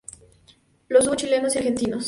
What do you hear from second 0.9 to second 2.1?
hubo chilenos y argentinos.